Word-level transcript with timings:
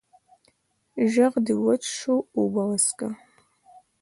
ږغ 1.13 1.33
دي 1.45 1.53
وچ 1.63 1.83
سو، 1.97 2.13
اوبه 2.37 2.61
وڅيښه! 2.69 3.09